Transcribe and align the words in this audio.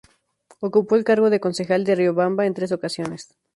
Ocupó 0.61 0.95
el 0.95 1.03
cargo 1.03 1.29
de 1.29 1.39
concejal 1.39 1.83
de 1.83 1.93
Riobamba 1.93 2.47
en 2.47 2.55
tres 2.55 2.71
ocasiones. 2.71 3.37